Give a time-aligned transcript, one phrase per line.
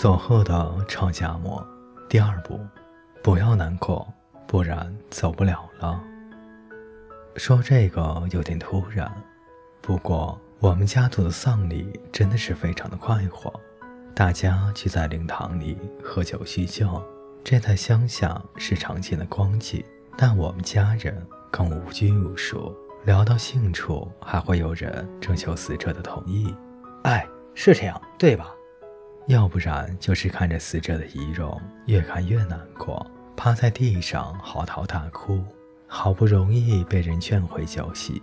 [0.00, 1.60] 走后的吵架膜，
[2.08, 2.60] 第二步，
[3.20, 4.06] 不要难过，
[4.46, 6.00] 不然走不了了。
[7.34, 9.10] 说这个有点突然，
[9.80, 13.52] 不过我们家族的丧礼真的是非常的快活，
[14.14, 17.02] 大家聚在灵堂里喝酒叙旧，
[17.42, 19.84] 这在乡下是常见的光景，
[20.16, 22.72] 但我们家人更无拘无束，
[23.04, 26.54] 聊到兴处还会有人征求死者的同意。
[27.02, 28.54] 哎，是这样，对吧？
[29.28, 33.06] 要不然就是看着死者的遗容，越看越难过，
[33.36, 35.44] 趴在地上嚎啕大哭。
[35.86, 38.22] 好不容易被人劝回酒席，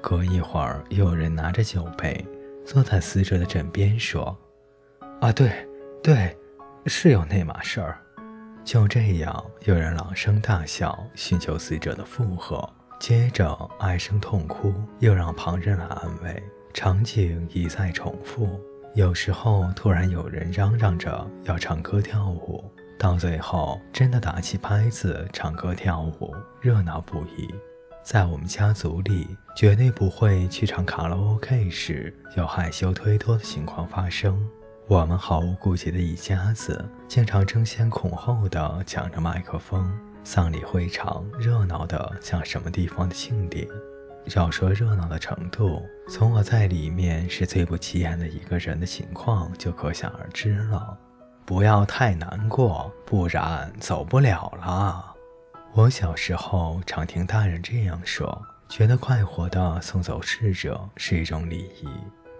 [0.00, 2.26] 隔一会儿又有人拿着酒杯
[2.64, 4.34] 坐在死者的枕边说
[5.20, 5.68] ：“啊，对，
[6.02, 6.34] 对，
[6.86, 7.98] 是有那码事儿。”
[8.64, 12.66] 就这样，有人朗声大笑，寻求死者的附和，
[12.98, 16.42] 接着唉声痛哭，又让旁人来安慰。
[16.72, 18.58] 场景一再重复。
[18.98, 22.64] 有时候突然有人嚷嚷着要唱歌跳舞，
[22.98, 27.48] 到最后真的打起拍子唱歌跳舞，热闹不已。
[28.02, 34.44] 在我们家族里，绝对不会去唱卡拉 OK 时有害羞推脱的情况发生。
[34.88, 39.88] 我们毫无顾忌的一家子，经常争先恐后的抢着麦克风，
[40.24, 43.64] 丧礼会场热闹的像什么地方的庆典。
[44.34, 50.96] 要说热闹的程度，从我在里面是最不起眼的一个人的情况就可想而知了。
[51.46, 55.14] 不要太难过，不然走不了了。
[55.72, 61.88] 我小时候常听大人这样说，觉得快活的送走逝者是一种礼仪。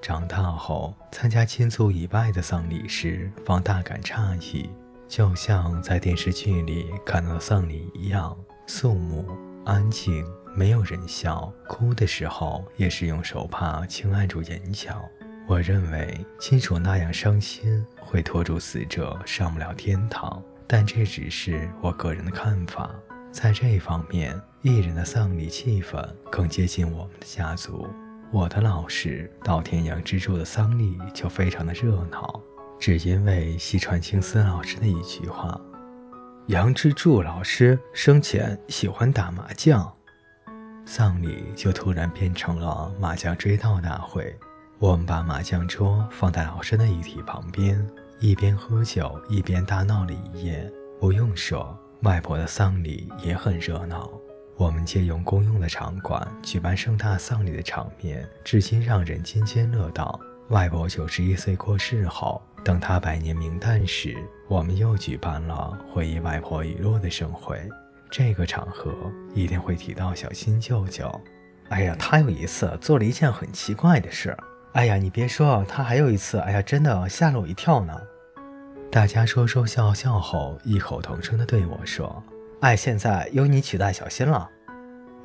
[0.00, 4.68] 长大后参加亲族以外的丧礼时，方大感诧异，
[5.08, 9.26] 就像在电视剧里看到的丧礼一样，肃穆
[9.64, 10.24] 安静。
[10.56, 15.04] 没有人笑，哭的时候也是用手帕轻按住眼角。
[15.48, 22.88] 我认为亲属那样伤心会拖住死者上不了天堂，但这只是我个人的看法。
[23.32, 26.00] 在这一方面，艺人的丧礼气氛
[26.30, 27.88] 更接近我们的家族。
[28.30, 32.40] 我的老师稻田杨之助的丧礼就非常的热闹，
[32.78, 35.60] 只因为西川青司老师的一句话
[36.46, 39.92] ：“杨之助老师生前喜欢打麻将。”
[40.86, 44.36] 丧礼就突然变成了麻将追悼大会。
[44.78, 47.84] 我们把麻将桌放在老师的遗体旁边，
[48.20, 50.70] 一边喝酒一边大闹了一夜。
[51.00, 54.10] 不用说，外婆的丧礼也很热闹。
[54.56, 60.20] 我们借用公用的场馆举办盛大丧礼的场面，至今让人津津乐道。
[60.50, 64.16] 外婆九十一岁过世后，等她百年冥诞时，
[64.48, 67.58] 我们又举办了回忆外婆遗落的盛会。
[68.16, 68.94] 这个场合
[69.34, 71.10] 一定会提到小新舅舅。
[71.70, 74.36] 哎呀，他有一次做了一件很奇怪的事。
[74.74, 77.92] 哎呀，你别说，他还有一次，哎呀，真的吓了我一跳呢。
[78.88, 82.22] 大家说说笑笑后，异口同声地对我说
[82.62, 84.48] ：“哎，现在由你取代小新了。”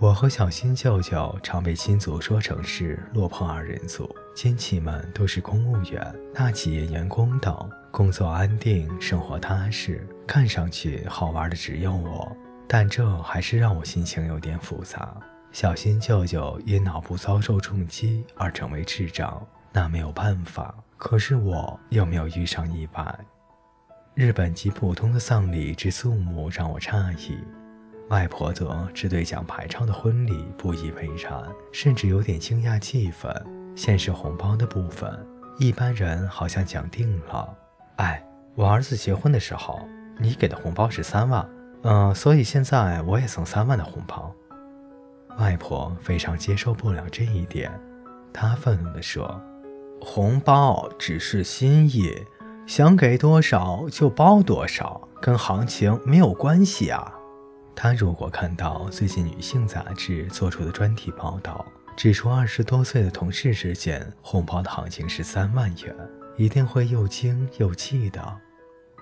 [0.00, 7.54] 我和小新舅舅常被亲族说成是落魄二人组，亲戚们都是公务员、大企业员工等，
[7.90, 12.34] 工作安定，生活踏实，看上去好玩的只有我。
[12.68, 15.16] 但这还是让我心情有点复杂。
[15.50, 20.74] 小新舅舅因脑部遭受重击而成为智障，那没有办法。
[20.98, 23.18] 可是我又没有遇上意外。
[24.14, 27.38] 日本极普通的丧礼之肃穆让我诧异，
[28.10, 31.42] 外婆则只对讲排场的婚礼不以为然，
[31.72, 33.32] 甚至有点惊讶气氛。
[33.74, 35.26] 现实红包的部分，
[35.58, 37.56] 一般人好像讲定了。
[37.96, 38.22] 哎，
[38.54, 39.80] 我儿子结婚的时候，
[40.18, 41.48] 你给的红包是三万。
[41.82, 44.34] 嗯，所以现在我也送三万的红包。
[45.38, 47.70] 外婆非常接受不了这一点，
[48.32, 49.40] 她愤怒地说
[50.02, 52.12] ：“红包只是心意，
[52.66, 57.14] 想给多少就包多少，跟行情没有关系啊。”
[57.76, 61.64] 她如果看到最近女性杂志做出的专题报道，
[61.96, 65.94] 指出二十多岁的同事之间红包的行情是三万元，
[66.36, 68.36] 一定会又惊又气的。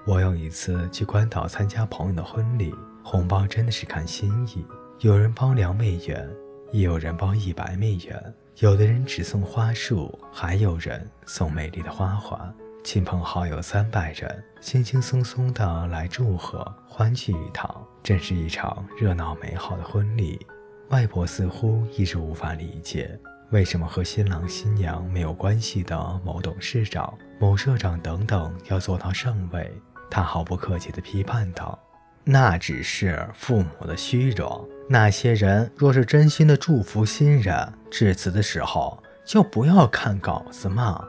[0.06, 2.73] 我有一次去关岛参加朋友的婚礼，
[3.03, 4.64] 红包真的是看心意，
[5.00, 6.31] 有人包两美元，
[6.70, 12.55] 也有人包一百美元，有的人只送花束，还有人送美丽的花环。
[12.85, 20.47] 亲朋好友三百人，轻轻松松的来祝贺，欢聚一堂，真是一场热闹美好的婚礼。
[20.91, 23.19] 外婆似乎一直无法理解，
[23.50, 29.69] 为什么和新郎新娘没有关系的某董事长、某社长等等要做到上位。
[30.16, 31.78] 他毫不客气地批判道
[32.24, 34.66] ：“那只是父母的虚荣。
[34.88, 41.06] 那些人若是真心的祝福新人，致辞的时候就不要看稿子嘛。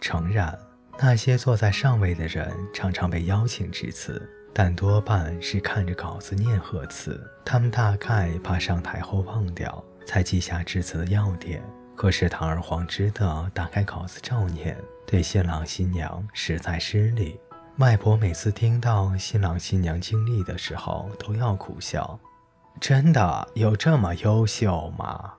[0.00, 0.58] 诚然，
[0.98, 4.20] 那些坐在上位的人常常被邀请致辞，
[4.52, 7.24] 但多半是看着稿子念贺词。
[7.44, 11.62] 他们大概怕上台后忘掉，才记下致辞的要点。
[11.94, 14.76] 可是堂而皇之的打开稿子照念，
[15.06, 17.38] 对新郎新娘实在失礼。
[17.80, 22.20] 外婆每次听到新郎新娘经历的时候，都要苦笑。
[22.78, 25.32] 真的有这么优秀吗？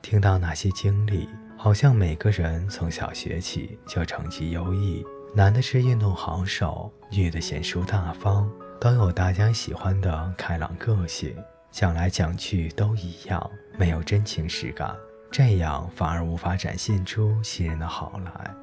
[0.00, 5.04] 听到那些经历，好像每个人从小学起就成绩优异，
[5.34, 8.48] 男的是运动好手，女的贤淑大方，
[8.80, 11.36] 都有大家喜欢的开朗个性，
[11.70, 14.96] 讲来讲去都一样，没有真情实感，
[15.30, 18.61] 这样反而无法展现出新人的好来。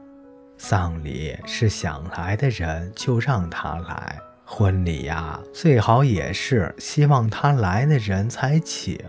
[0.62, 9.00] 丧礼是想来的人就让他来，婚礼呀，最好也是希望他来的人才请。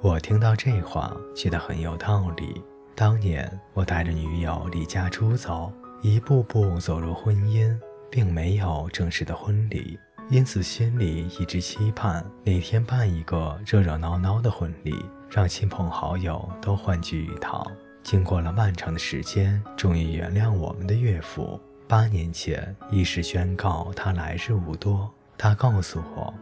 [0.00, 2.64] 我听到这话，觉得很有道理。
[2.96, 5.70] 当年我带着女友离家出走，
[6.00, 7.78] 一步步走入婚姻，
[8.10, 9.98] 并没有正式的婚礼，
[10.30, 17.62] 因此心里一直期盼哪天办一个热热闹闹的婚礼，让亲朋好友都欢聚一堂。
[18.02, 21.60] 经过了漫长的时间，终于原谅我们的岳父。
[21.86, 25.12] 八年前，一时宣告他来日无多。
[25.36, 26.32] 他告诉我。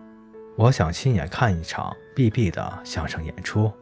[0.57, 3.73] 我想亲眼看一场 B.B 的相声演出。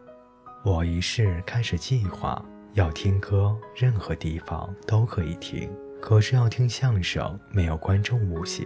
[0.62, 2.44] 我于是开始计划，
[2.74, 5.70] 要听歌，任何地方都可以听。
[6.00, 8.64] 可是要听相声，没有观众不行。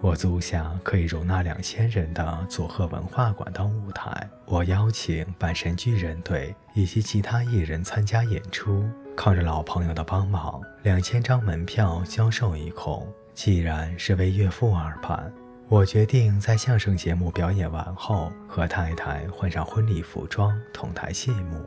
[0.00, 4.28] 我租下可以容纳两千人的佐贺文化馆当舞台。
[4.44, 8.88] 我邀请阪神巨人队以及其他艺人参加演出。
[9.16, 13.06] 靠着老朋友的帮忙，两千张门票销售一空。
[13.34, 15.32] 既然是为岳父而办。
[15.68, 21.62] 我决定在相声节目表演完后，和太太换上婚礼服装，同台谢幕。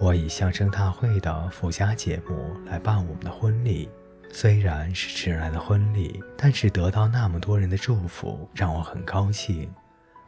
[0.00, 3.88] 我以相声大会的附加节目来办我们的婚礼。
[4.32, 9.70] 虽然是迟来的婚礼，但是得到那么多人的祝福，让我很高兴。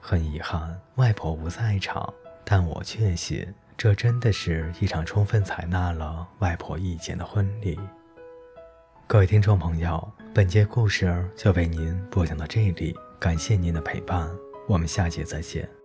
[0.01, 2.13] 很遗憾，外婆不在场，
[2.45, 3.47] 但我确信，
[3.77, 7.79] 这真的是一场充分采纳了外婆意见的婚礼。
[9.07, 12.95] 各位听众朋友，本节故事就为您播讲到这里。
[13.21, 14.29] 感谢您的陪伴，
[14.67, 15.82] 我们下节再见。